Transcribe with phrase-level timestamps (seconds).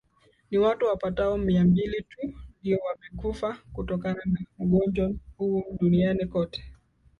[0.51, 6.63] Ni watu wapatao Mia mbili tu ndio wamekufa kutokana na ugonjwa huu duniani kote